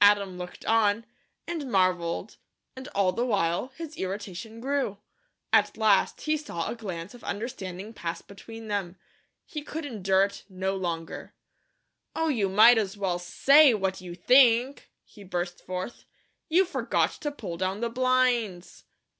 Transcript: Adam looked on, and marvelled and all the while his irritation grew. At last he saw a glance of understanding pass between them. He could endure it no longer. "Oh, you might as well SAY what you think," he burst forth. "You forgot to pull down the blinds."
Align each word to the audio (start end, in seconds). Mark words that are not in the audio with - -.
Adam 0.00 0.38
looked 0.38 0.64
on, 0.66 1.04
and 1.48 1.68
marvelled 1.68 2.36
and 2.76 2.86
all 2.94 3.10
the 3.10 3.26
while 3.26 3.72
his 3.74 3.96
irritation 3.96 4.60
grew. 4.60 4.98
At 5.52 5.76
last 5.76 6.20
he 6.20 6.36
saw 6.36 6.68
a 6.68 6.76
glance 6.76 7.12
of 7.12 7.24
understanding 7.24 7.92
pass 7.92 8.22
between 8.22 8.68
them. 8.68 8.94
He 9.44 9.62
could 9.62 9.84
endure 9.84 10.26
it 10.26 10.44
no 10.48 10.76
longer. 10.76 11.34
"Oh, 12.14 12.28
you 12.28 12.48
might 12.48 12.78
as 12.78 12.96
well 12.96 13.18
SAY 13.18 13.74
what 13.74 14.00
you 14.00 14.14
think," 14.14 14.92
he 15.02 15.24
burst 15.24 15.66
forth. 15.66 16.04
"You 16.48 16.64
forgot 16.64 17.10
to 17.22 17.32
pull 17.32 17.56
down 17.56 17.80
the 17.80 17.90
blinds." 17.90 18.84